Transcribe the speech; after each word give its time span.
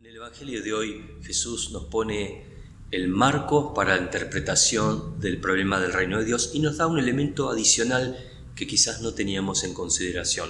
En 0.00 0.06
el 0.06 0.16
Evangelio 0.16 0.62
de 0.62 0.72
hoy 0.72 1.04
Jesús 1.22 1.72
nos 1.72 1.84
pone 1.84 2.42
el 2.90 3.08
marco 3.08 3.74
para 3.74 3.96
la 3.96 4.02
interpretación 4.02 5.20
del 5.20 5.38
problema 5.42 5.78
del 5.78 5.92
reino 5.92 6.18
de 6.18 6.24
Dios 6.24 6.52
y 6.54 6.60
nos 6.60 6.78
da 6.78 6.86
un 6.86 6.98
elemento 6.98 7.50
adicional 7.50 8.16
que 8.56 8.66
quizás 8.66 9.02
no 9.02 9.12
teníamos 9.12 9.62
en 9.62 9.74
consideración. 9.74 10.48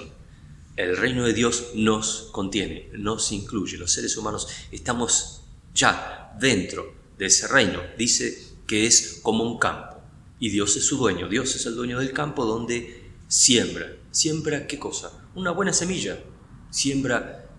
El 0.77 0.95
reino 0.95 1.25
de 1.25 1.33
Dios 1.33 1.71
nos 1.75 2.29
contiene, 2.31 2.91
nos 2.93 3.33
incluye. 3.33 3.77
Los 3.77 3.91
seres 3.91 4.15
humanos 4.15 4.47
estamos 4.71 5.41
ya 5.75 6.33
dentro 6.39 6.95
de 7.17 7.25
ese 7.25 7.49
reino. 7.49 7.81
Dice 7.97 8.41
que 8.65 8.85
es 8.85 9.19
como 9.21 9.43
un 9.43 9.59
campo 9.59 9.97
y 10.39 10.47
Dios 10.49 10.77
es 10.77 10.85
su 10.85 10.95
dueño. 10.95 11.27
Dios 11.27 11.53
es 11.57 11.65
el 11.65 11.75
dueño 11.75 11.99
del 11.99 12.13
campo 12.13 12.45
donde 12.45 13.11
siembra. 13.27 13.97
¿Siembra 14.11 14.65
qué 14.65 14.79
cosa? 14.79 15.11
Una 15.35 15.51
buena 15.51 15.73
semilla. 15.73 16.23
Siembra 16.69 17.50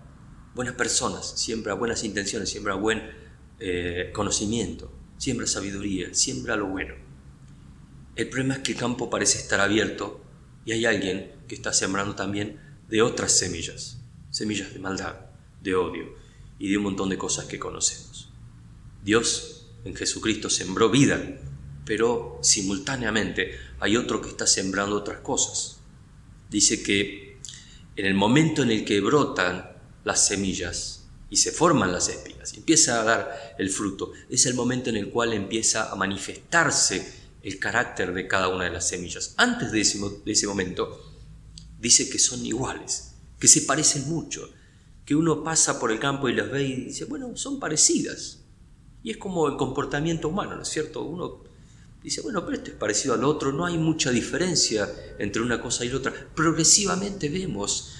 buenas 0.55 0.75
personas, 0.75 1.33
siembra 1.35 1.73
buenas 1.73 2.03
intenciones, 2.03 2.49
siembra 2.49 2.75
buen 2.75 3.01
eh, 3.59 4.11
conocimiento, 4.13 4.91
siembra 5.17 5.47
sabiduría, 5.47 6.13
siembra 6.13 6.55
lo 6.55 6.67
bueno. 6.67 6.95
El 8.15 8.29
problema 8.29 8.55
es 8.55 8.59
que 8.59 8.73
el 8.73 8.77
campo 8.77 9.09
parece 9.09 9.39
estar 9.39 9.59
abierto 9.59 10.21
y 10.65 10.73
hay 10.73 10.85
alguien 10.85 11.31
que 11.47 11.55
está 11.55 11.73
sembrando 11.73 12.15
también 12.15 12.59
de 12.87 13.01
otras 13.01 13.31
semillas, 13.31 13.99
semillas 14.29 14.73
de 14.73 14.79
maldad, 14.79 15.15
de 15.61 15.75
odio 15.75 16.15
y 16.59 16.69
de 16.69 16.77
un 16.77 16.83
montón 16.83 17.09
de 17.09 17.17
cosas 17.17 17.45
que 17.45 17.59
conocemos. 17.59 18.29
Dios 19.03 19.67
en 19.83 19.95
Jesucristo 19.95 20.49
sembró 20.49 20.89
vida, 20.89 21.21
pero 21.85 22.39
simultáneamente 22.41 23.57
hay 23.79 23.97
otro 23.97 24.21
que 24.21 24.29
está 24.29 24.45
sembrando 24.45 24.95
otras 24.95 25.19
cosas. 25.19 25.79
Dice 26.49 26.83
que 26.83 27.37
en 27.95 28.05
el 28.05 28.13
momento 28.13 28.61
en 28.61 28.71
el 28.71 28.85
que 28.85 29.01
brotan 29.01 29.72
las 30.03 30.27
semillas 30.27 31.03
y 31.29 31.37
se 31.37 31.51
forman 31.51 31.91
las 31.91 32.09
espigas 32.09 32.53
y 32.53 32.57
empieza 32.57 33.01
a 33.01 33.03
dar 33.03 33.55
el 33.57 33.69
fruto. 33.69 34.11
Es 34.29 34.45
el 34.45 34.53
momento 34.53 34.89
en 34.89 34.97
el 34.97 35.09
cual 35.09 35.33
empieza 35.33 35.91
a 35.91 35.95
manifestarse 35.95 37.23
el 37.41 37.59
carácter 37.59 38.13
de 38.13 38.27
cada 38.27 38.49
una 38.49 38.65
de 38.65 38.69
las 38.69 38.87
semillas. 38.87 39.33
Antes 39.37 39.71
de 39.71 39.81
ese, 39.81 39.99
de 40.23 40.31
ese 40.31 40.47
momento, 40.47 40.99
dice 41.79 42.09
que 42.09 42.19
son 42.19 42.45
iguales, 42.45 43.15
que 43.39 43.47
se 43.47 43.61
parecen 43.61 44.07
mucho, 44.09 44.49
que 45.05 45.15
uno 45.15 45.43
pasa 45.43 45.79
por 45.79 45.91
el 45.91 45.99
campo 45.99 46.29
y 46.29 46.33
las 46.33 46.49
ve 46.49 46.63
y 46.63 46.75
dice, 46.85 47.05
bueno, 47.05 47.35
son 47.35 47.59
parecidas. 47.59 48.39
Y 49.03 49.11
es 49.11 49.17
como 49.17 49.47
el 49.47 49.57
comportamiento 49.57 50.29
humano, 50.29 50.55
¿no 50.55 50.61
es 50.61 50.69
cierto? 50.69 51.03
Uno 51.03 51.43
dice, 52.01 52.21
bueno, 52.21 52.45
pero 52.45 52.57
esto 52.57 52.69
es 52.71 52.77
parecido 52.77 53.13
al 53.13 53.23
otro, 53.23 53.51
no 53.51 53.65
hay 53.65 53.77
mucha 53.77 54.11
diferencia 54.11 54.89
entre 55.19 55.41
una 55.41 55.61
cosa 55.61 55.83
y 55.83 55.89
la 55.89 55.97
otra. 55.97 56.13
Progresivamente 56.35 57.27
vemos 57.27 57.91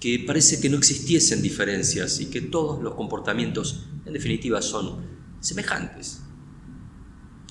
que 0.00 0.24
parece 0.26 0.60
que 0.60 0.68
no 0.68 0.78
existiesen 0.78 1.42
diferencias 1.42 2.20
y 2.20 2.26
que 2.26 2.40
todos 2.40 2.82
los 2.82 2.94
comportamientos, 2.94 3.86
en 4.06 4.12
definitiva, 4.12 4.62
son 4.62 5.04
semejantes. 5.40 6.20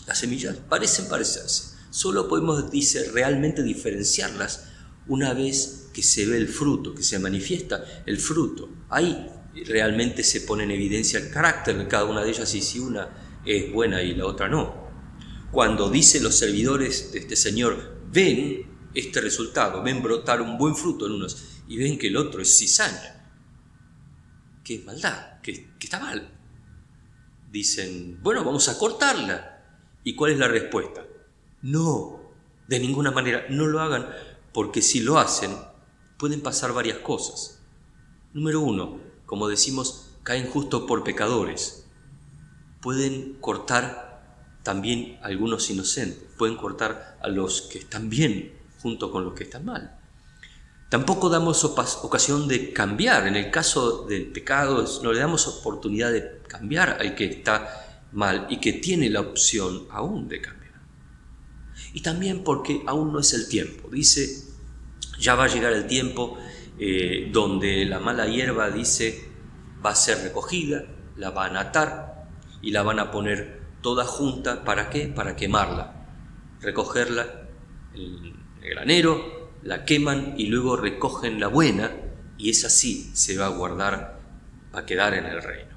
Las 0.05 0.19
semillas 0.19 0.55
parecen 0.69 1.09
parecerse. 1.09 1.75
Solo 1.89 2.27
podemos, 2.27 2.71
dice, 2.71 3.11
realmente 3.11 3.63
diferenciarlas 3.63 4.65
una 5.07 5.33
vez 5.33 5.89
que 5.93 6.03
se 6.03 6.25
ve 6.25 6.37
el 6.37 6.47
fruto, 6.47 6.93
que 6.93 7.03
se 7.03 7.19
manifiesta 7.19 7.83
el 8.05 8.17
fruto. 8.17 8.69
Ahí 8.89 9.29
realmente 9.65 10.23
se 10.23 10.41
pone 10.41 10.63
en 10.63 10.71
evidencia 10.71 11.19
el 11.19 11.29
carácter 11.29 11.77
de 11.77 11.87
cada 11.87 12.05
una 12.05 12.23
de 12.23 12.29
ellas 12.29 12.53
y 12.53 12.61
si 12.61 12.79
una 12.79 13.09
es 13.45 13.71
buena 13.71 14.01
y 14.01 14.15
la 14.15 14.25
otra 14.25 14.47
no. 14.47 14.87
Cuando 15.51 15.89
dice 15.89 16.19
los 16.19 16.35
servidores 16.35 17.11
de 17.11 17.19
este 17.19 17.35
Señor, 17.35 17.97
ven 18.11 18.89
este 18.93 19.21
resultado, 19.21 19.81
ven 19.81 20.01
brotar 20.01 20.41
un 20.41 20.57
buen 20.57 20.75
fruto 20.75 21.07
en 21.07 21.13
unos 21.13 21.37
y 21.67 21.77
ven 21.77 21.97
que 21.97 22.07
el 22.07 22.17
otro 22.17 22.41
es 22.41 22.57
cizaña, 22.57 23.29
que 24.63 24.75
es 24.75 24.85
maldad, 24.85 25.41
que, 25.41 25.69
está 25.79 25.99
mal. 25.99 26.29
Dicen, 27.51 28.19
bueno, 28.21 28.43
vamos 28.43 28.67
a 28.69 28.77
cortarla. 28.77 29.53
¿Y 30.03 30.15
cuál 30.15 30.31
es 30.31 30.39
la 30.39 30.47
respuesta? 30.47 31.05
No, 31.61 32.21
de 32.67 32.79
ninguna 32.79 33.11
manera, 33.11 33.45
no 33.49 33.67
lo 33.67 33.81
hagan, 33.81 34.07
porque 34.53 34.81
si 34.81 35.01
lo 35.01 35.19
hacen, 35.19 35.51
pueden 36.17 36.41
pasar 36.41 36.73
varias 36.73 36.99
cosas. 36.99 37.61
Número 38.33 38.61
uno, 38.61 38.99
como 39.25 39.47
decimos, 39.47 40.11
caen 40.23 40.49
justo 40.49 40.85
por 40.85 41.03
pecadores. 41.03 41.85
Pueden 42.81 43.33
cortar 43.39 44.07
también 44.63 45.19
algunos 45.21 45.69
inocentes, 45.69 46.23
pueden 46.37 46.57
cortar 46.57 47.17
a 47.21 47.27
los 47.27 47.61
que 47.63 47.79
están 47.79 48.09
bien 48.09 48.53
junto 48.81 49.11
con 49.11 49.25
los 49.25 49.33
que 49.33 49.43
están 49.43 49.65
mal. 49.65 49.96
Tampoco 50.89 51.29
damos 51.29 51.65
ocasión 51.65 52.47
de 52.47 52.71
cambiar. 52.71 53.27
En 53.27 53.35
el 53.35 53.51
caso 53.51 54.05
del 54.05 54.27
pecado 54.27 54.85
no 55.03 55.11
le 55.11 55.19
damos 55.19 55.47
oportunidad 55.47 56.11
de 56.11 56.41
cambiar 56.47 56.97
al 57.01 57.13
que 57.13 57.25
está 57.25 58.05
mal 58.13 58.47
y 58.49 58.59
que 58.59 58.73
tiene 58.73 59.09
la 59.09 59.19
opción 59.19 59.85
aún 59.91 60.29
de 60.29 60.39
cambiar. 60.39 60.57
Y 61.93 62.01
también 62.01 62.43
porque 62.43 62.83
aún 62.87 63.11
no 63.11 63.19
es 63.19 63.33
el 63.33 63.49
tiempo. 63.49 63.89
Dice, 63.89 64.45
ya 65.19 65.35
va 65.35 65.45
a 65.45 65.47
llegar 65.47 65.73
el 65.73 65.87
tiempo 65.87 66.37
eh, 66.79 67.29
donde 67.33 67.83
la 67.85 67.99
mala 67.99 68.27
hierba, 68.27 68.69
dice, 68.69 69.29
va 69.85 69.89
a 69.89 69.95
ser 69.95 70.19
recogida, 70.19 70.85
la 71.17 71.31
van 71.31 71.57
a 71.57 71.61
atar 71.61 72.29
y 72.61 72.71
la 72.71 72.83
van 72.83 72.99
a 72.99 73.11
poner 73.11 73.61
toda 73.81 74.05
junta. 74.05 74.63
¿Para 74.63 74.89
qué? 74.89 75.07
Para 75.07 75.35
quemarla, 75.35 76.07
recogerla, 76.61 77.27
el 77.93 78.35
granero, 78.61 79.36
la 79.67 79.83
queman 79.83 80.35
y 80.37 80.45
luego 80.45 80.77
recogen 80.77 81.41
la 81.41 81.49
buena 81.49 81.91
y 82.37 82.51
es 82.51 82.63
así 82.63 83.11
se 83.13 83.37
va 83.37 83.47
a 83.47 83.49
guardar, 83.49 84.21
va 84.73 84.79
a 84.79 84.85
quedar 84.85 85.13
en 85.13 85.25
el 85.25 85.43
reino. 85.43 85.75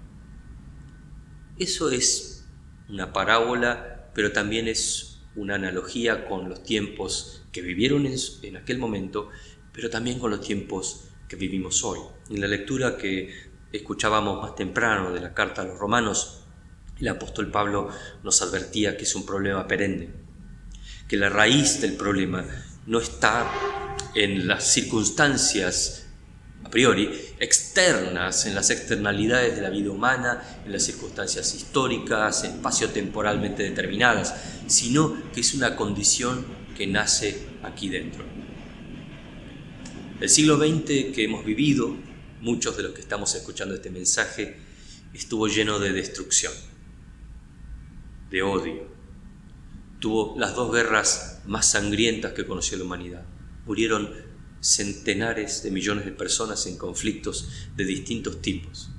Eso 1.58 1.90
es 1.90 2.46
una 2.88 3.12
parábola, 3.12 4.12
pero 4.14 4.30
también 4.30 4.68
es 4.68 5.18
una 5.34 5.56
analogía 5.56 6.24
con 6.26 6.48
los 6.48 6.62
tiempos 6.62 7.42
que 7.50 7.62
vivieron 7.62 8.06
en, 8.06 8.56
aquel 8.56 8.78
momento, 8.78 9.28
pero 9.72 9.90
también 9.90 10.20
con 10.20 10.30
los 10.30 10.40
tiempos 10.40 11.08
que 11.28 11.34
vivimos 11.34 11.82
hoy. 11.82 11.98
En 12.28 12.40
la 12.40 12.46
lectura 12.46 12.96
que 12.96 13.50
escuchábamos 13.72 14.40
más 14.40 14.54
temprano 14.54 15.10
de 15.10 15.20
la 15.20 15.34
carta 15.34 15.62
a 15.62 15.64
los 15.64 15.80
romanos, 15.80 16.44
el 17.00 17.08
apóstol 17.08 17.50
Pablo 17.50 17.88
nos 18.22 18.40
advertía 18.40 18.96
que 18.96 19.02
es 19.02 19.16
un 19.16 19.26
problema 19.26 19.66
perenne, 19.66 20.10
que 21.08 21.16
la 21.16 21.28
raíz 21.28 21.80
del 21.80 21.94
problema 21.94 22.46
no 22.86 22.98
está 23.00 23.50
en 24.14 24.46
las 24.48 24.72
circunstancias 24.72 26.06
a 26.64 26.70
priori 26.70 27.10
externas, 27.41 28.46
en 28.46 28.54
las 28.54 28.70
externalidades 28.70 29.56
de 29.56 29.62
la 29.62 29.70
vida 29.70 29.91
humana, 29.91 30.42
en 30.64 30.72
las 30.72 30.84
circunstancias 30.84 31.54
históricas, 31.54 32.44
espacio-temporalmente 32.44 33.62
determinadas, 33.62 34.34
sino 34.66 35.16
que 35.32 35.40
es 35.40 35.54
una 35.54 35.74
condición 35.74 36.44
que 36.76 36.86
nace 36.86 37.46
aquí 37.62 37.88
dentro. 37.88 38.24
El 40.20 40.28
siglo 40.28 40.58
XX 40.58 41.14
que 41.14 41.24
hemos 41.24 41.44
vivido, 41.44 41.96
muchos 42.40 42.76
de 42.76 42.82
los 42.82 42.92
que 42.92 43.00
estamos 43.00 43.34
escuchando 43.34 43.74
este 43.74 43.90
mensaje, 43.90 44.58
estuvo 45.14 45.48
lleno 45.48 45.78
de 45.78 45.92
destrucción, 45.92 46.52
de 48.30 48.42
odio. 48.42 48.88
Tuvo 49.98 50.38
las 50.38 50.54
dos 50.54 50.72
guerras 50.72 51.39
más 51.46 51.70
sangrientas 51.70 52.32
que 52.32 52.46
conoció 52.46 52.78
la 52.78 52.84
humanidad 52.84 53.24
murieron 53.66 54.10
centenares 54.60 55.62
de 55.62 55.70
millones 55.70 56.04
de 56.04 56.12
personas 56.12 56.66
en 56.66 56.76
conflictos 56.76 57.48
de 57.76 57.84
distintos 57.84 58.42
tipos. 58.42 58.90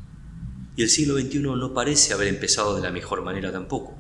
Y 0.76 0.84
el 0.84 0.90
siglo 0.90 1.20
XXI 1.20 1.40
no 1.40 1.74
parece 1.74 2.14
haber 2.14 2.28
empezado 2.28 2.76
de 2.76 2.82
la 2.82 2.92
mejor 2.92 3.22
manera 3.22 3.52
tampoco. 3.52 3.98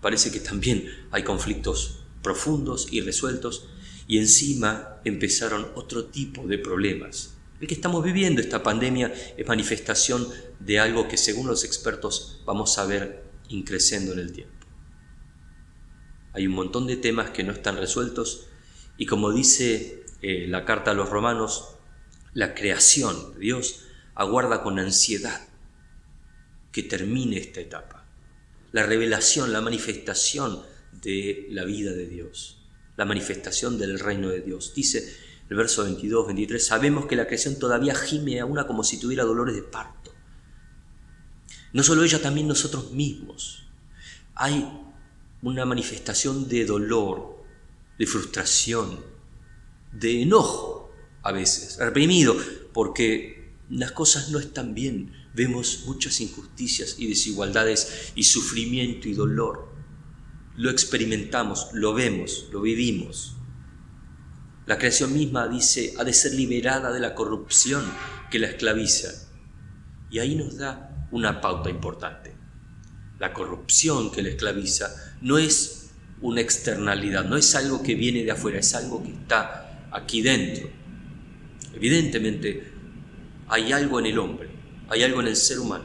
Parece 0.00 0.30
que 0.30 0.40
también 0.40 0.88
hay 1.10 1.24
conflictos 1.24 2.04
profundos 2.22 2.88
y 2.90 3.00
resueltos 3.00 3.68
y 4.06 4.18
encima 4.18 5.00
empezaron 5.04 5.68
otro 5.74 6.06
tipo 6.06 6.46
de 6.46 6.58
problemas. 6.58 7.34
El 7.60 7.66
que 7.66 7.74
estamos 7.74 8.02
viviendo, 8.04 8.40
esta 8.40 8.62
pandemia, 8.62 9.12
es 9.36 9.46
manifestación 9.46 10.26
de 10.58 10.78
algo 10.78 11.08
que 11.08 11.16
según 11.16 11.46
los 11.46 11.64
expertos 11.64 12.40
vamos 12.44 12.78
a 12.78 12.86
ver 12.86 13.24
increciendo 13.48 14.12
en 14.12 14.18
el 14.20 14.32
tiempo. 14.32 14.59
Hay 16.32 16.46
un 16.46 16.54
montón 16.54 16.86
de 16.86 16.96
temas 16.96 17.30
que 17.30 17.44
no 17.44 17.52
están 17.52 17.76
resueltos 17.76 18.46
y 18.96 19.06
como 19.06 19.32
dice 19.32 20.04
eh, 20.22 20.46
la 20.48 20.64
carta 20.64 20.90
a 20.90 20.94
los 20.94 21.10
romanos, 21.10 21.76
la 22.34 22.54
creación 22.54 23.34
de 23.34 23.40
Dios 23.40 23.86
aguarda 24.14 24.62
con 24.62 24.78
ansiedad 24.78 25.48
que 26.72 26.82
termine 26.82 27.38
esta 27.38 27.60
etapa. 27.60 28.06
La 28.72 28.84
revelación, 28.84 29.52
la 29.52 29.60
manifestación 29.60 30.62
de 31.02 31.46
la 31.50 31.64
vida 31.64 31.92
de 31.92 32.06
Dios, 32.06 32.58
la 32.96 33.04
manifestación 33.04 33.78
del 33.78 33.98
reino 33.98 34.28
de 34.28 34.40
Dios. 34.42 34.74
Dice 34.74 35.16
el 35.48 35.56
verso 35.56 35.82
22, 35.84 36.26
23, 36.26 36.64
sabemos 36.64 37.06
que 37.06 37.16
la 37.16 37.26
creación 37.26 37.58
todavía 37.58 37.94
gime 37.94 38.38
a 38.38 38.44
una 38.44 38.66
como 38.66 38.84
si 38.84 39.00
tuviera 39.00 39.24
dolores 39.24 39.56
de 39.56 39.62
parto. 39.62 40.14
No 41.72 41.82
solo 41.82 42.04
ella, 42.04 42.20
también 42.20 42.46
nosotros 42.46 42.92
mismos. 42.92 43.64
Hay 44.34 44.79
una 45.42 45.64
manifestación 45.64 46.48
de 46.48 46.64
dolor, 46.64 47.44
de 47.98 48.06
frustración, 48.06 49.00
de 49.92 50.22
enojo 50.22 50.92
a 51.22 51.32
veces, 51.32 51.78
reprimido, 51.78 52.36
porque 52.72 53.52
las 53.68 53.92
cosas 53.92 54.30
no 54.30 54.38
están 54.38 54.74
bien, 54.74 55.12
vemos 55.34 55.84
muchas 55.86 56.20
injusticias 56.20 56.96
y 56.98 57.06
desigualdades 57.06 58.12
y 58.14 58.24
sufrimiento 58.24 59.08
y 59.08 59.14
dolor. 59.14 59.72
Lo 60.56 60.70
experimentamos, 60.70 61.68
lo 61.72 61.94
vemos, 61.94 62.48
lo 62.52 62.60
vivimos. 62.60 63.36
La 64.66 64.78
creación 64.78 65.14
misma 65.14 65.48
dice, 65.48 65.94
ha 65.98 66.04
de 66.04 66.12
ser 66.12 66.34
liberada 66.34 66.92
de 66.92 67.00
la 67.00 67.14
corrupción 67.14 67.84
que 68.30 68.38
la 68.38 68.48
esclaviza. 68.48 69.28
Y 70.10 70.18
ahí 70.18 70.34
nos 70.34 70.58
da 70.58 71.08
una 71.10 71.40
pauta 71.40 71.70
importante. 71.70 72.39
La 73.20 73.32
corrupción 73.32 74.10
que 74.10 74.22
la 74.22 74.30
esclaviza 74.30 75.14
no 75.20 75.38
es 75.38 75.90
una 76.22 76.40
externalidad, 76.40 77.24
no 77.24 77.36
es 77.36 77.54
algo 77.54 77.82
que 77.82 77.94
viene 77.94 78.24
de 78.24 78.30
afuera, 78.30 78.58
es 78.58 78.74
algo 78.74 79.02
que 79.02 79.10
está 79.10 79.88
aquí 79.92 80.22
dentro. 80.22 80.68
Evidentemente, 81.74 82.72
hay 83.46 83.72
algo 83.72 84.00
en 84.00 84.06
el 84.06 84.18
hombre, 84.18 84.48
hay 84.88 85.02
algo 85.02 85.20
en 85.20 85.28
el 85.28 85.36
ser 85.36 85.60
humano 85.60 85.84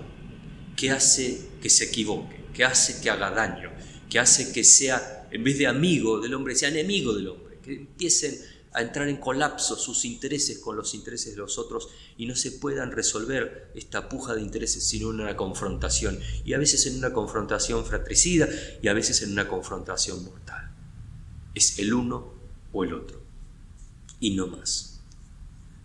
que 0.76 0.92
hace 0.92 1.50
que 1.62 1.70
se 1.70 1.86
equivoque, 1.86 2.46
que 2.54 2.64
hace 2.64 3.02
que 3.02 3.10
haga 3.10 3.32
daño, 3.32 3.70
que 4.10 4.18
hace 4.18 4.54
que 4.54 4.64
sea, 4.64 5.28
en 5.30 5.44
vez 5.44 5.58
de 5.58 5.68
amigo 5.68 6.22
del 6.22 6.34
hombre, 6.34 6.56
sea 6.56 6.70
enemigo 6.70 7.14
del 7.14 7.28
hombre, 7.28 7.60
que 7.62 7.74
empiecen 7.74 8.34
a 8.76 8.82
entrar 8.82 9.08
en 9.08 9.18
colapso 9.18 9.78
sus 9.78 10.04
intereses 10.04 10.60
con 10.60 10.76
los 10.76 10.94
intereses 10.94 11.34
de 11.34 11.40
los 11.40 11.58
otros 11.58 11.88
y 12.18 12.26
no 12.26 12.36
se 12.36 12.52
puedan 12.52 12.92
resolver 12.92 13.72
esta 13.74 14.10
puja 14.10 14.36
de 14.36 14.42
intereses 14.42 14.86
sino 14.86 15.08
una 15.08 15.36
confrontación, 15.38 16.20
y 16.44 16.54
a 16.54 16.58
veces 16.58 16.86
en 16.86 16.98
una 16.98 17.14
confrontación 17.14 17.86
fratricida 17.86 18.48
y 18.82 18.88
a 18.90 18.94
veces 18.94 19.22
en 19.22 19.32
una 19.32 19.48
confrontación 19.48 20.24
mortal. 20.26 20.72
Es 21.54 21.80
el 21.80 21.94
uno 21.94 22.34
o 22.74 22.84
el 22.84 22.94
otro, 22.94 23.22
y 24.20 24.36
no 24.36 24.48
más. 24.48 25.00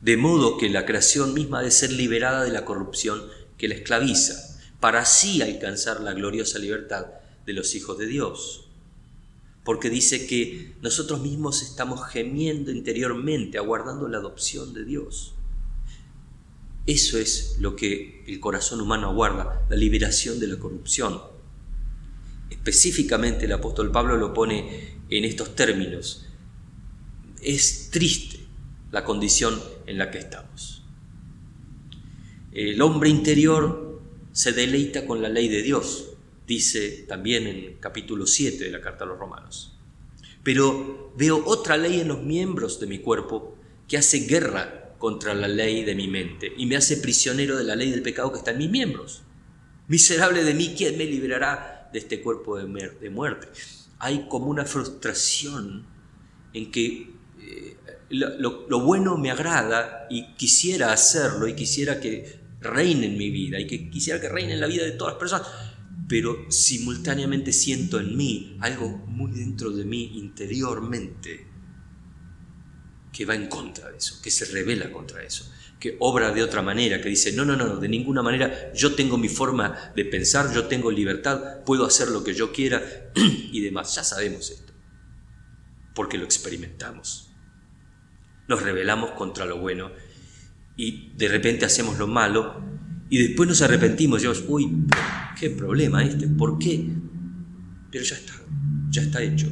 De 0.03 0.17
modo 0.17 0.59
que 0.59 0.69
la 0.69 0.87
creación 0.87 1.33
misma 1.33 1.61
ha 1.61 1.63
de 1.63 1.71
ser 1.71 1.93
liberada 1.93 2.43
de 2.43 2.51
la 2.51 2.65
corrupción 2.65 3.23
que 3.57 3.69
la 3.69 3.75
esclaviza, 3.75 4.59
para 4.81 5.01
así 5.01 5.43
alcanzar 5.43 6.01
la 6.01 6.15
gloriosa 6.15 6.59
libertad 6.59 7.07
de 7.47 7.53
los 7.53 7.75
hijos 7.75 7.99
de 7.99 8.07
Dios 8.07 8.70
porque 9.71 9.89
dice 9.89 10.27
que 10.27 10.75
nosotros 10.83 11.21
mismos 11.21 11.63
estamos 11.63 12.05
gemiendo 12.09 12.73
interiormente, 12.73 13.57
aguardando 13.57 14.09
la 14.09 14.19
adopción 14.19 14.75
de 14.75 14.85
Dios. 14.85 15.35
Eso 16.89 17.19
es 17.19 17.55
lo 17.61 17.77
que 17.77 18.25
el 18.27 18.41
corazón 18.41 18.81
humano 18.81 19.11
aguarda, 19.11 19.65
la 19.71 19.77
liberación 19.77 20.41
de 20.41 20.49
la 20.49 20.59
corrupción. 20.59 21.23
Específicamente 22.51 23.45
el 23.45 23.53
apóstol 23.53 23.93
Pablo 23.93 24.17
lo 24.17 24.35
pone 24.35 24.97
en 25.09 25.25
estos 25.25 25.55
términos. 25.55 26.27
Es 27.41 27.91
triste 27.93 28.41
la 28.91 29.05
condición 29.05 29.57
en 29.87 29.99
la 29.99 30.11
que 30.11 30.19
estamos. 30.19 30.83
El 32.51 32.83
hombre 32.83 33.09
interior 33.09 34.03
se 34.33 34.51
deleita 34.51 35.07
con 35.07 35.23
la 35.23 35.29
ley 35.29 35.47
de 35.47 35.63
Dios, 35.63 36.10
dice 36.51 37.05
también 37.07 37.47
en 37.47 37.77
capítulo 37.79 38.27
7 38.27 38.65
de 38.65 38.71
la 38.73 38.81
carta 38.81 39.05
a 39.05 39.07
los 39.07 39.21
romanos. 39.21 39.79
Pero 40.43 41.13
veo 41.17 41.45
otra 41.47 41.77
ley 41.77 42.01
en 42.01 42.09
los 42.09 42.25
miembros 42.25 42.81
de 42.81 42.89
mi 42.89 42.99
cuerpo 42.99 43.57
que 43.87 43.97
hace 43.97 44.27
guerra 44.27 44.97
contra 44.99 45.33
la 45.33 45.47
ley 45.47 45.85
de 45.85 45.95
mi 45.95 46.09
mente 46.09 46.53
y 46.57 46.67
me 46.67 46.75
hace 46.75 46.97
prisionero 46.97 47.57
de 47.57 47.63
la 47.63 47.77
ley 47.77 47.93
del 47.93 48.03
pecado 48.03 48.33
que 48.33 48.39
está 48.39 48.51
en 48.51 48.59
mis 48.59 48.71
miembros. 48.71 49.23
Miserable 49.87 50.43
de 50.43 50.55
mí, 50.55 50.75
¿quién 50.77 50.99
me 50.99 51.05
liberará 51.05 51.89
de 51.93 52.01
este 52.01 52.21
cuerpo 52.21 52.59
de, 52.59 52.67
muerte? 52.67 53.49
Hay 54.01 54.27
como 54.29 54.47
una 54.47 54.65
frustración 54.65 55.87
en 56.53 56.73
que 56.73 57.13
eh, 57.43 57.77
lo, 58.11 58.69
lo 58.69 58.81
bueno 58.81 59.17
me 59.19 59.31
agrada 59.31 60.09
y 60.11 60.35
quisiera 60.35 60.93
hacerlo 60.93 61.47
y 61.47 61.55
quisiera 61.55 62.01
que 62.01 62.41
reine 62.61 63.07
en 63.07 63.17
mi 63.17 63.31
vida 63.31 63.61
y 63.61 63.69
que 63.69 63.89
quisiera 63.89 64.21
que 64.21 64.29
reine 64.29 64.55
en 64.55 64.61
la 64.61 64.67
vida 64.67 64.85
de 64.85 64.93
todas 64.93 65.15
las 65.15 65.21
personas, 65.21 65.70
pero 66.11 66.51
simultáneamente 66.51 67.53
siento 67.53 68.01
en 68.01 68.17
mí 68.17 68.57
algo 68.59 68.89
muy 69.07 69.31
dentro 69.31 69.71
de 69.71 69.85
mí 69.85 70.19
interiormente 70.19 71.47
que 73.13 73.25
va 73.25 73.37
en 73.37 73.47
contra 73.47 73.89
de 73.93 73.99
eso, 73.99 74.21
que 74.21 74.33
se 74.33 74.47
revela 74.47 74.91
contra 74.91 75.23
eso, 75.23 75.49
que 75.79 75.97
obra 76.01 76.33
de 76.33 76.43
otra 76.43 76.63
manera, 76.63 77.01
que 77.01 77.09
dice, 77.09 77.33
no, 77.33 77.45
no, 77.45 77.55
no, 77.55 77.77
de 77.77 77.89
ninguna 77.89 78.23
manera, 78.23 78.73
yo 78.75 78.97
tengo 78.97 79.19
mi 79.19 79.29
forma 79.29 79.93
de 79.95 80.05
pensar, 80.05 80.53
yo 80.53 80.67
tengo 80.67 80.91
libertad, 80.91 81.61
puedo 81.65 81.87
hacer 81.87 82.09
lo 82.09 82.25
que 82.25 82.35
yo 82.35 82.51
quiera 82.51 82.83
y 83.15 83.61
demás. 83.61 83.95
Ya 83.95 84.03
sabemos 84.03 84.51
esto, 84.51 84.73
porque 85.95 86.19
lo 86.19 86.25
experimentamos. 86.25 87.31
Nos 88.49 88.63
rebelamos 88.63 89.13
contra 89.13 89.45
lo 89.45 89.59
bueno 89.59 89.93
y 90.77 91.13
de 91.13 91.29
repente 91.29 91.67
hacemos 91.67 91.99
lo 91.99 92.09
malo 92.09 92.70
y 93.11 93.19
después 93.19 93.49
nos 93.49 93.61
arrepentimos, 93.61 94.23
decimos, 94.23 94.45
uy, 94.47 94.87
qué 95.39 95.51
problema 95.51 96.05
este, 96.05 96.29
¿por 96.29 96.59
qué? 96.59 96.89
Pero 97.91 98.05
ya 98.05 98.15
está, 98.15 98.35
ya 98.89 99.03
está 99.03 99.21
hecho. 99.21 99.49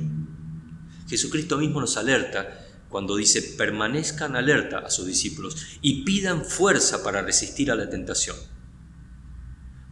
Jesucristo 1.09 1.59
mismo 1.59 1.81
nos 1.81 1.97
alerta 1.97 2.67
cuando 2.89 3.17
dice, 3.17 3.43
permanezcan 3.43 4.37
alerta 4.37 4.79
a 4.79 4.91
sus 4.91 5.07
discípulos 5.07 5.79
y 5.83 6.05
pidan 6.05 6.45
fuerza 6.45 7.03
para 7.03 7.21
resistir 7.21 7.73
a 7.73 7.75
la 7.75 7.91
tentación, 7.91 8.37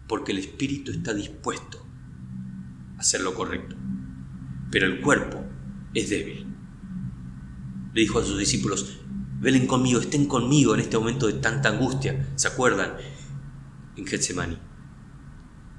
porque 0.07 0.31
el 0.31 0.39
espíritu 0.39 0.93
está 0.93 1.13
dispuesto 1.13 1.85
a 2.97 3.01
hacer 3.01 3.21
lo 3.21 3.35
correcto, 3.35 3.75
pero 4.71 4.87
el 4.87 5.01
cuerpo 5.01 5.45
es 5.93 6.09
débil. 6.09 6.47
Le 7.93 8.01
dijo 8.01 8.21
a 8.21 8.25
sus 8.25 8.39
discípulos, 8.39 9.01
velen 9.41 9.67
conmigo, 9.67 9.99
estén 9.99 10.27
conmigo 10.27 10.73
en 10.75 10.81
este 10.81 10.97
momento 10.97 11.27
de 11.27 11.35
tanta 11.35 11.71
angustia, 11.71 12.31
¿se 12.37 12.47
acuerdan? 12.47 12.93
En 13.96 14.06
Getsemani. 14.06 14.58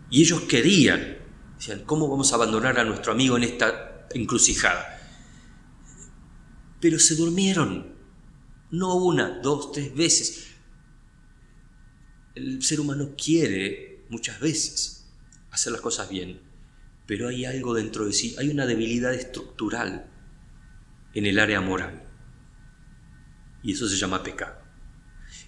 Y 0.09 0.21
ellos 0.21 0.41
querían, 0.41 1.17
decían, 1.57 1.83
¿cómo 1.85 2.09
vamos 2.09 2.31
a 2.31 2.35
abandonar 2.35 2.79
a 2.79 2.83
nuestro 2.83 3.11
amigo 3.11 3.37
en 3.37 3.43
esta 3.43 4.07
encrucijada? 4.11 4.99
Pero 6.79 6.99
se 6.99 7.15
durmieron, 7.15 7.95
no 8.71 8.95
una, 8.95 9.39
dos, 9.39 9.71
tres 9.71 9.93
veces. 9.95 10.47
El 12.35 12.61
ser 12.63 12.79
humano 12.79 13.15
quiere 13.21 14.05
muchas 14.09 14.39
veces 14.39 15.09
hacer 15.51 15.73
las 15.73 15.81
cosas 15.81 16.09
bien, 16.09 16.41
pero 17.05 17.27
hay 17.27 17.45
algo 17.45 17.73
dentro 17.73 18.05
de 18.05 18.13
sí, 18.13 18.35
hay 18.37 18.49
una 18.49 18.65
debilidad 18.65 19.13
estructural 19.13 20.09
en 21.13 21.25
el 21.25 21.39
área 21.39 21.61
moral. 21.61 22.03
Y 23.63 23.73
eso 23.73 23.87
se 23.87 23.97
llama 23.97 24.23
pecado 24.23 24.66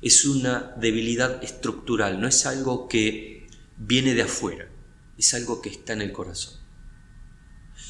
es 0.01 0.25
una 0.25 0.73
debilidad 0.77 1.43
estructural, 1.43 2.21
no 2.21 2.27
es 2.27 2.45
algo 2.45 2.87
que 2.87 3.47
viene 3.77 4.13
de 4.13 4.23
afuera, 4.23 4.69
es 5.17 5.33
algo 5.33 5.61
que 5.61 5.69
está 5.69 5.93
en 5.93 6.01
el 6.01 6.11
corazón. 6.11 6.59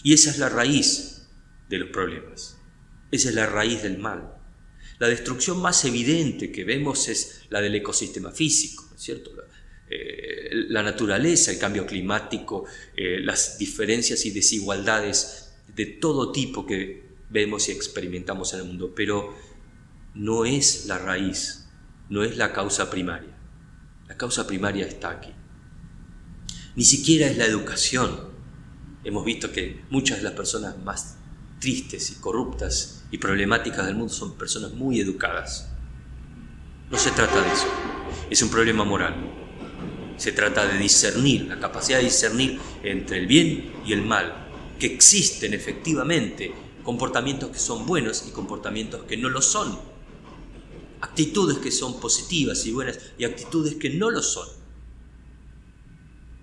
Y 0.03 0.13
esa 0.13 0.31
es 0.31 0.39
la 0.39 0.50
raíz 0.50 1.27
de 1.69 1.77
los 1.77 1.89
problemas, 1.89 2.57
esa 3.12 3.29
es 3.29 3.36
la 3.36 3.45
raíz 3.45 3.84
del 3.84 3.98
mal. 4.00 4.36
La 4.98 5.07
destrucción 5.07 5.62
más 5.62 5.86
evidente 5.86 6.51
que 6.51 6.65
vemos 6.65 7.07
es 7.07 7.43
la 7.50 7.62
del 7.62 7.75
ecosistema 7.75 8.31
físico, 8.31 8.86
¿no 8.89 8.95
es 8.95 9.01
cierto? 9.01 9.31
La, 9.36 9.43
eh, 9.89 10.84
naturaleza, 10.84 11.51
el 11.51 11.60
cambio 11.60 11.86
climático, 11.86 12.65
eh, 12.95 13.19
las 13.22 13.57
diferencias 13.57 14.25
y 14.25 14.31
desigualdades 14.31 15.53
de 15.74 15.86
todo 15.86 16.31
tipo 16.31 16.65
que 16.65 17.07
vemos 17.29 17.69
y 17.69 17.72
experimentamos 17.72 18.53
en 18.53 18.60
el 18.60 18.65
mundo, 18.65 18.93
pero 18.95 19.36
no 20.15 20.45
es 20.45 20.86
la 20.88 20.98
raíz 20.98 21.68
no 22.10 22.24
es 22.24 22.38
la 22.38 22.51
causa 22.51 22.89
primaria. 22.89 23.30
La 24.08 24.18
causa 24.18 24.48
primaria 24.48 24.88
está 24.88 25.12
aquí. 25.12 25.32
Ni 26.75 26.84
siquiera 26.84 27.28
es 27.28 27.38
la 27.38 27.46
educación. 27.46 28.30
Hemos 29.04 29.24
visto 29.24 29.51
que 29.51 29.82
muchas 29.89 30.18
de 30.18 30.24
las 30.24 30.34
personas 30.34 30.78
más 30.84 31.18
tristes 31.60 32.12
y 32.12 32.16
corruptas 32.16 33.06
y 33.12 33.18
problemáticas 33.18 33.86
del 33.86 33.96
mundo 33.96 34.13
son 34.13 34.38
personas 34.38 34.74
muy 34.74 35.00
educadas. 35.00 35.70
No 36.89 36.98
se 36.98 37.12
trata 37.12 37.42
de 37.42 37.51
eso. 37.51 37.68
Es 38.30 38.42
un 38.42 38.50
problema 38.50 38.84
moral. 38.84 39.16
Se 40.18 40.32
trata 40.32 40.66
de 40.66 40.78
discernir, 40.78 41.46
la 41.46 41.60
capacidad 41.60 42.00
de 42.00 42.06
discernir 42.06 42.60
entre 42.84 43.20
el 43.20 43.28
bien 43.28 43.72
y 43.86 43.94
el 43.94 44.01
mal, 44.01 44.48
que 44.80 44.88
existen 44.88 45.54
efectivamente 45.54 46.51
comportamientos 46.84 47.51
que 47.51 47.60
son 47.60 47.86
buenos 47.86 48.25
y 48.28 48.32
comportamientos 48.32 49.04
que 49.04 49.16
no 49.16 49.30
lo 49.30 49.42
son 49.42 49.78
actitudes 51.01 51.58
que 51.58 51.72
son 51.72 52.00
positivas 52.00 52.65
y 52.65 52.72
buenas 52.72 53.00
y 53.18 53.25
actitudes 53.25 53.75
que 53.75 53.89
no 53.91 54.10
lo 54.10 54.22
son. 54.22 54.48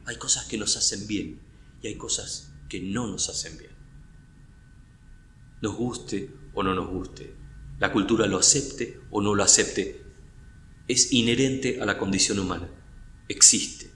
Hay 0.07 0.17
cosas 0.17 0.47
que 0.47 0.59
nos 0.59 0.77
hacen 0.77 1.07
bien 1.07 1.41
y 1.83 1.89
hay 1.89 1.97
cosas 1.97 2.53
que 2.69 2.81
no 2.81 3.07
nos 3.07 3.29
hacen 3.29 3.59
bien. 3.59 3.73
Nos 5.63 5.75
guste 5.75 6.31
o 6.55 6.63
no 6.63 6.75
nos 6.75 6.89
guste, 6.89 7.35
la 7.79 7.93
cultura 7.93 8.27
lo 8.27 8.39
acepte 8.39 9.01
o 9.11 9.21
no 9.21 9.35
lo 9.35 9.43
acepte, 9.43 10.03
es 10.89 11.13
inherente 11.13 11.81
a 11.81 11.87
la 11.87 11.99
condición 11.99 12.39
humana, 12.39 12.71
existe 13.29 13.91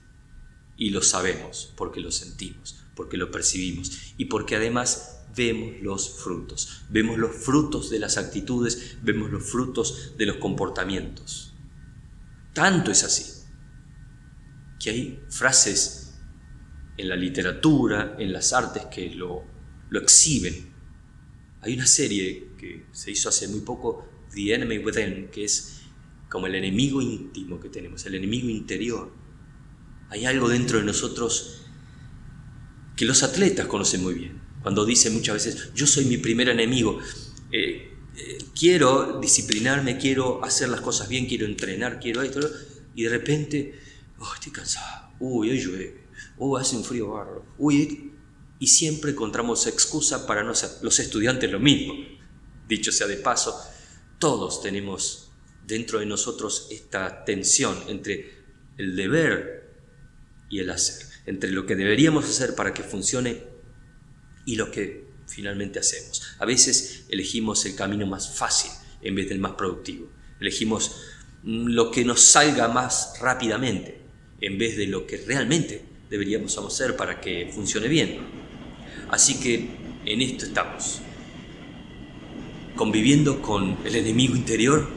y 0.77 0.89
lo 0.89 1.01
sabemos 1.01 1.71
porque 1.75 2.01
lo 2.01 2.11
sentimos, 2.11 2.83
porque 2.95 3.17
lo 3.17 3.31
percibimos 3.31 4.13
y 4.17 4.25
porque 4.25 4.55
además 4.55 5.20
vemos 5.35 5.81
los 5.81 6.09
frutos. 6.09 6.83
Vemos 6.89 7.17
los 7.17 7.35
frutos 7.35 7.89
de 7.89 7.99
las 7.99 8.17
actitudes, 8.17 8.97
vemos 9.01 9.31
los 9.31 9.43
frutos 9.43 10.13
de 10.17 10.25
los 10.25 10.37
comportamientos. 10.37 11.53
Tanto 12.53 12.91
es 12.91 13.03
así 13.03 13.41
que 14.79 14.89
hay 14.89 15.23
frases 15.29 16.15
en 16.97 17.07
la 17.07 17.15
literatura, 17.15 18.15
en 18.19 18.33
las 18.33 18.51
artes 18.51 18.85
que 18.85 19.11
lo, 19.11 19.43
lo 19.89 19.99
exhiben. 19.99 20.71
Hay 21.61 21.75
una 21.75 21.85
serie 21.85 22.49
que 22.57 22.87
se 22.91 23.11
hizo 23.11 23.29
hace 23.29 23.47
muy 23.47 23.61
poco, 23.61 24.09
The 24.33 24.55
Enemy 24.55 24.79
Within, 24.79 25.29
que 25.29 25.43
es 25.43 25.81
como 26.29 26.47
el 26.47 26.55
enemigo 26.55 27.01
íntimo 27.01 27.59
que 27.59 27.69
tenemos, 27.69 28.05
el 28.05 28.15
enemigo 28.15 28.49
interior. 28.49 29.13
Hay 30.09 30.25
algo 30.25 30.49
dentro 30.49 30.79
de 30.79 30.85
nosotros 30.85 31.61
que 32.95 33.05
los 33.05 33.23
atletas 33.23 33.67
conocen 33.67 34.01
muy 34.01 34.15
bien. 34.15 34.40
Cuando 34.61 34.85
dicen 34.85 35.13
muchas 35.13 35.45
veces, 35.45 35.71
yo 35.73 35.87
soy 35.87 36.05
mi 36.05 36.17
primer 36.17 36.49
enemigo, 36.49 36.99
eh, 37.51 37.91
eh, 38.15 38.37
quiero 38.57 39.19
disciplinarme, 39.19 39.97
quiero 39.97 40.43
hacer 40.43 40.69
las 40.69 40.81
cosas 40.81 41.09
bien, 41.09 41.25
quiero 41.25 41.45
entrenar, 41.45 41.99
quiero 41.99 42.21
esto, 42.21 42.39
y 42.93 43.03
de 43.03 43.09
repente, 43.09 43.79
oh, 44.19 44.33
estoy 44.33 44.51
cansado, 44.51 45.13
uy, 45.19 45.49
hoy 45.49 45.59
llueve, 45.59 46.03
uy, 46.37 46.61
hace 46.61 46.75
un 46.75 46.83
frío 46.83 47.11
barro, 47.11 47.45
uy, 47.57 48.11
y 48.59 48.67
siempre 48.67 49.11
encontramos 49.11 49.65
excusa 49.65 50.27
para 50.27 50.43
no 50.43 50.53
ser. 50.53 50.69
Los 50.83 50.99
estudiantes 50.99 51.51
lo 51.51 51.59
mismo. 51.59 51.95
Dicho 52.67 52.91
sea 52.91 53.07
de 53.07 53.17
paso, 53.17 53.59
todos 54.19 54.61
tenemos 54.61 55.31
dentro 55.65 55.99
de 55.99 56.05
nosotros 56.05 56.67
esta 56.69 57.25
tensión 57.25 57.75
entre 57.87 58.43
el 58.77 58.95
deber 58.95 59.73
y 60.47 60.59
el 60.59 60.69
hacer, 60.69 61.07
entre 61.25 61.49
lo 61.49 61.65
que 61.65 61.75
deberíamos 61.75 62.25
hacer 62.25 62.53
para 62.53 62.71
que 62.71 62.83
funcione 62.83 63.50
y 64.45 64.55
lo 64.55 64.71
que 64.71 65.05
finalmente 65.27 65.79
hacemos. 65.79 66.21
A 66.39 66.45
veces 66.45 67.05
elegimos 67.09 67.65
el 67.65 67.75
camino 67.75 68.05
más 68.05 68.35
fácil 68.35 68.71
en 69.01 69.15
vez 69.15 69.29
del 69.29 69.39
más 69.39 69.53
productivo. 69.53 70.07
Elegimos 70.39 70.97
mm, 71.43 71.67
lo 71.67 71.91
que 71.91 72.05
nos 72.05 72.21
salga 72.21 72.67
más 72.67 73.15
rápidamente 73.21 73.99
en 74.41 74.57
vez 74.57 74.75
de 74.75 74.87
lo 74.87 75.05
que 75.05 75.17
realmente 75.17 75.85
deberíamos 76.09 76.57
hacer 76.57 76.95
para 76.95 77.21
que 77.21 77.49
funcione 77.53 77.87
bien. 77.87 78.19
Así 79.09 79.39
que 79.39 79.69
en 80.05 80.21
esto 80.21 80.45
estamos, 80.45 80.99
conviviendo 82.75 83.41
con 83.41 83.77
el 83.85 83.95
enemigo 83.95 84.35
interior, 84.35 84.87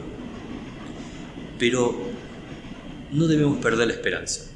pero 1.59 1.95
no 3.11 3.27
debemos 3.27 3.59
perder 3.59 3.87
la 3.87 3.93
esperanza, 3.93 4.51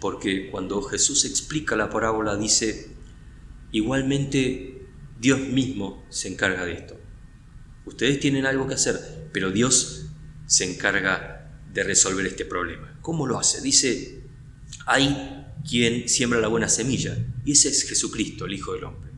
porque 0.00 0.50
cuando 0.50 0.82
Jesús 0.82 1.24
explica 1.24 1.76
la 1.76 1.90
parábola 1.90 2.36
dice, 2.36 2.97
igualmente 3.72 4.86
Dios 5.20 5.40
mismo 5.40 6.04
se 6.10 6.28
encarga 6.28 6.64
de 6.64 6.72
esto. 6.74 6.98
Ustedes 7.84 8.20
tienen 8.20 8.46
algo 8.46 8.66
que 8.66 8.74
hacer, 8.74 9.28
pero 9.32 9.50
Dios 9.50 10.06
se 10.46 10.70
encarga 10.70 11.50
de 11.72 11.82
resolver 11.82 12.26
este 12.26 12.44
problema. 12.44 12.98
¿Cómo 13.00 13.26
lo 13.26 13.38
hace? 13.38 13.60
Dice, 13.60 14.22
hay 14.86 15.46
quien 15.68 16.08
siembra 16.08 16.40
la 16.40 16.48
buena 16.48 16.68
semilla, 16.68 17.16
y 17.44 17.52
ese 17.52 17.68
es 17.68 17.88
Jesucristo, 17.88 18.46
el 18.46 18.54
Hijo 18.54 18.74
del 18.74 18.84
Hombre. 18.84 19.10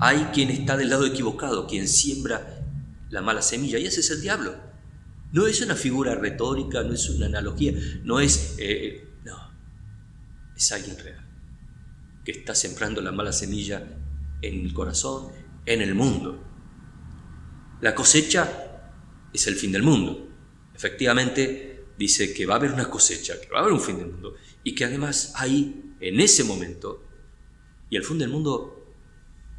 Hay 0.00 0.30
quien 0.32 0.50
está 0.50 0.76
del 0.76 0.90
lado 0.90 1.06
equivocado, 1.06 1.66
quien 1.66 1.88
siembra 1.88 2.66
la 3.10 3.22
mala 3.22 3.42
semilla, 3.42 3.78
y 3.78 3.86
ese 3.86 4.00
es 4.00 4.10
el 4.10 4.20
diablo. 4.20 4.56
No 5.32 5.46
es 5.46 5.60
una 5.60 5.74
figura 5.74 6.14
retórica, 6.14 6.82
no 6.82 6.94
es 6.94 7.08
una 7.10 7.26
analogía, 7.26 7.72
no 8.02 8.20
es... 8.20 8.54
Eh, 8.58 9.08
no, 9.24 9.36
es 10.56 10.72
alguien 10.72 10.98
real, 10.98 11.23
que 12.24 12.32
está 12.32 12.54
sembrando 12.54 13.00
la 13.00 13.12
mala 13.12 13.32
semilla 13.32 13.86
en 14.40 14.64
el 14.64 14.72
corazón, 14.72 15.30
en 15.66 15.82
el 15.82 15.94
mundo. 15.94 16.42
La 17.80 17.94
cosecha 17.94 18.90
es 19.32 19.46
el 19.46 19.56
fin 19.56 19.72
del 19.72 19.82
mundo. 19.82 20.28
Efectivamente, 20.74 21.86
dice 21.98 22.32
que 22.32 22.46
va 22.46 22.54
a 22.54 22.56
haber 22.56 22.72
una 22.72 22.88
cosecha, 22.88 23.40
que 23.40 23.48
va 23.48 23.58
a 23.58 23.60
haber 23.60 23.72
un 23.72 23.80
fin 23.80 23.98
del 23.98 24.06
mundo, 24.06 24.34
y 24.62 24.74
que 24.74 24.84
además 24.84 25.32
hay, 25.36 25.94
en 26.00 26.20
ese 26.20 26.44
momento, 26.44 27.04
y 27.90 27.96
el 27.96 28.04
fin 28.04 28.18
del 28.18 28.30
mundo 28.30 28.94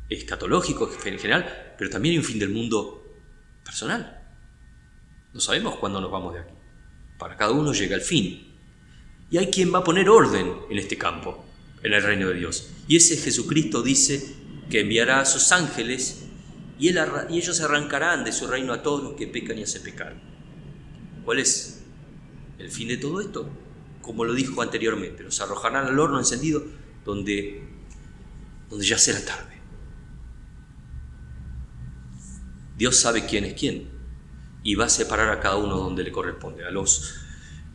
escatológico 0.10 0.90
en 1.06 1.20
general, 1.20 1.76
pero 1.78 1.90
también 1.90 2.14
hay 2.14 2.18
un 2.20 2.24
fin 2.24 2.40
del 2.40 2.50
mundo 2.50 3.04
personal. 3.64 4.22
No 5.34 5.40
sabemos 5.40 5.76
cuándo 5.78 6.00
nos 6.00 6.12
vamos 6.12 6.34
de 6.34 6.42
aquí. 6.42 6.54
Para 7.18 7.36
cada 7.36 7.52
uno 7.52 7.74
llega 7.74 7.96
el 7.96 8.02
fin. 8.02 8.54
Y 9.30 9.38
hay 9.38 9.48
quien 9.48 9.74
va 9.74 9.80
a 9.80 9.84
poner 9.84 10.10
orden 10.10 10.54
en 10.70 10.78
este 10.78 10.98
campo, 10.98 11.46
en 11.84 11.94
el 11.94 12.04
reino 12.04 12.30
de 12.30 12.36
Dios. 12.36 12.70
Y 12.88 12.96
ese 12.98 13.18
Jesucristo 13.18 13.82
dice 13.82 14.36
que 14.70 14.82
enviará 14.82 15.22
a 15.22 15.26
sus 15.26 15.52
ángeles 15.52 16.26
y, 16.78 16.90
ellos 16.90 17.62
arrancarán 17.62 18.24
de 18.24 18.32
su 18.32 18.48
reino 18.48 18.74
a 18.74 18.84
todos 18.84 19.04
los 19.04 19.14
que 19.14 19.28
pecan 19.28 19.58
y 19.58 19.64
hacen 19.64 19.84
pecar. 19.84 20.16
¿Cuál 21.24 21.40
es 21.40 21.82
el 22.60 22.70
fin 22.70 22.88
de 22.88 22.98
todo 22.98 23.22
esto? 23.22 23.50
Como 24.02 24.26
lo 24.26 24.34
dijo 24.34 24.62
anteriormente, 24.62 25.24
los 25.24 25.40
arrojarán 25.42 25.88
al 25.88 26.00
horno 26.00 26.20
encendido 26.20 26.64
donde, 27.04 27.64
donde 28.70 28.86
ya 28.86 28.98
será 28.98 29.24
tarde. 29.24 29.56
Dios 32.78 32.98
sabe 32.98 33.26
quién 33.26 33.46
es 33.46 33.54
quién 33.54 33.90
y 34.64 34.76
va 34.76 34.86
a 34.86 34.90
separar 34.90 35.30
a 35.30 35.40
cada 35.40 35.56
uno 35.56 35.78
donde 35.78 36.04
le 36.04 36.12
corresponde, 36.12 36.66
a 36.66 36.72
los 36.72 37.16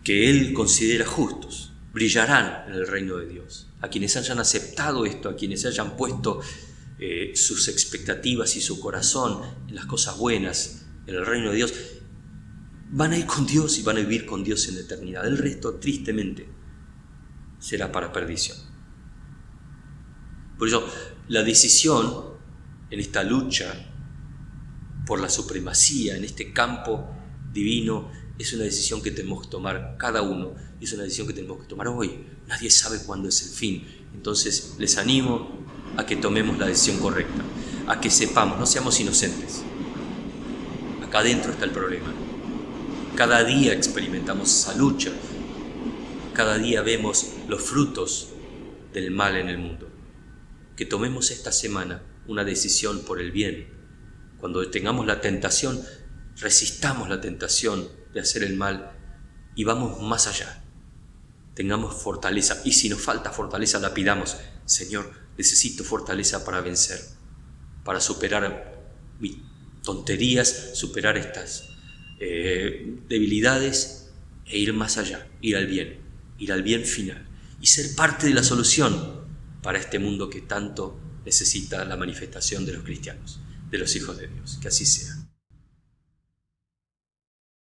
que 0.05 0.29
Él 0.29 0.53
considera 0.53 1.07
justos, 1.07 1.73
brillarán 1.93 2.65
en 2.69 2.75
el 2.75 2.87
reino 2.87 3.17
de 3.17 3.27
Dios. 3.27 3.70
A 3.81 3.89
quienes 3.89 4.17
hayan 4.17 4.39
aceptado 4.39 5.07
esto, 5.07 5.29
a 5.29 5.37
quienes 5.37 5.65
hayan 5.65 5.97
puesto 5.97 6.41
eh, 6.99 7.33
sus 7.35 7.69
expectativas 7.69 8.57
y 8.57 8.61
su 8.61 8.79
corazón 8.79 9.43
en 9.69 9.75
las 9.75 9.87
cosas 9.87 10.19
buenas, 10.19 10.87
en 11.07 11.15
el 11.15 11.25
reino 11.25 11.51
de 11.51 11.57
Dios, 11.57 11.73
van 12.91 13.13
a 13.13 13.19
ir 13.19 13.27
con 13.27 13.47
Dios 13.47 13.79
y 13.79 13.83
van 13.83 13.97
a 13.97 14.01
vivir 14.01 14.27
con 14.27 14.45
Dios 14.45 14.69
en 14.69 14.75
la 14.75 14.83
eternidad. 14.83 15.27
El 15.27 15.39
resto, 15.39 15.77
tristemente, 15.77 16.47
será 17.59 17.91
para 17.91 18.13
perdición. 18.13 18.59
Por 20.59 20.69
eso, 20.69 20.87
la 21.29 21.43
decisión 21.43 22.31
en 22.91 23.01
esta 23.01 23.23
lucha 23.23 23.73
por 25.07 25.21
la 25.21 25.31
supremacía, 25.31 26.17
en 26.17 26.25
este 26.25 26.53
campo 26.53 27.09
divino, 27.53 28.11
es 28.41 28.55
una 28.55 28.65
decisión 28.65 29.03
que 29.03 29.11
tenemos 29.11 29.43
que 29.43 29.49
tomar 29.49 29.97
cada 29.99 30.23
uno, 30.23 30.55
es 30.81 30.95
una 30.95 31.03
decisión 31.03 31.27
que 31.27 31.35
tenemos 31.35 31.61
que 31.61 31.67
tomar 31.67 31.89
hoy. 31.89 32.25
Nadie 32.49 32.71
sabe 32.71 32.99
cuándo 33.05 33.29
es 33.29 33.43
el 33.43 33.51
fin. 33.51 33.87
Entonces, 34.15 34.77
les 34.79 34.97
animo 34.97 35.59
a 35.99 36.07
que 36.07 36.17
tomemos 36.17 36.59
la 36.59 36.67
decisión 36.67 36.99
correcta, 37.01 37.43
a 37.87 38.01
que 38.01 38.09
sepamos, 38.09 38.59
no 38.59 38.65
seamos 38.65 38.99
inocentes. 38.99 39.61
Acá 41.07 41.19
adentro 41.19 41.53
está 41.53 41.67
el 41.67 41.71
problema. 41.71 42.15
Cada 43.15 43.45
día 43.45 43.75
experimentamos 43.75 44.49
esa 44.49 44.75
lucha, 44.75 45.11
cada 46.33 46.57
día 46.57 46.81
vemos 46.81 47.33
los 47.47 47.61
frutos 47.61 48.31
del 48.95 49.11
mal 49.11 49.37
en 49.37 49.51
el 49.51 49.59
mundo. 49.59 49.87
Que 50.77 50.87
tomemos 50.87 51.31
esta 51.31 51.53
semana 51.53 52.03
una 52.27 52.45
decisión 52.45 53.01
por 53.01 53.21
el 53.21 53.33
bien. 53.33 53.69
Cuando 54.39 54.67
tengamos 54.71 55.05
la 55.05 55.21
tentación, 55.21 55.79
resistamos 56.39 57.11
la 57.11 57.21
tentación 57.21 58.00
de 58.13 58.21
hacer 58.21 58.43
el 58.43 58.57
mal 58.57 58.93
y 59.55 59.65
vamos 59.65 60.01
más 60.03 60.27
allá. 60.27 60.63
Tengamos 61.55 61.95
fortaleza 61.95 62.63
y 62.65 62.73
si 62.73 62.89
nos 62.89 63.01
falta 63.01 63.31
fortaleza 63.31 63.79
la 63.79 63.93
pidamos, 63.93 64.37
Señor, 64.65 65.11
necesito 65.37 65.85
fortaleza 65.85 66.45
para 66.45 66.61
vencer, 66.61 67.01
para 67.85 68.01
superar 68.01 68.81
mis 69.19 69.37
tonterías, 69.83 70.71
superar 70.75 71.17
estas 71.19 71.69
eh, 72.19 72.99
debilidades 73.09 74.11
e 74.47 74.59
ir 74.59 74.73
más 74.73 74.97
allá, 74.97 75.27
ir 75.41 75.57
al 75.57 75.67
bien, 75.67 76.01
ir 76.39 76.53
al 76.53 76.63
bien 76.63 76.85
final 76.85 77.27
y 77.61 77.67
ser 77.67 77.95
parte 77.95 78.27
de 78.27 78.35
la 78.35 78.43
solución 78.43 79.21
para 79.63 79.79
este 79.79 79.99
mundo 79.99 80.31
que 80.31 80.41
tanto 80.43 80.99
necesita 81.25 81.85
la 81.85 81.97
manifestación 81.97 82.65
de 82.65 82.73
los 82.73 82.85
cristianos, 82.85 83.41
de 83.71 83.79
los 83.79 83.95
hijos 83.97 84.19
de 84.19 84.29
Dios. 84.29 84.59
Que 84.61 84.69
así 84.69 84.87
sea. 84.87 85.20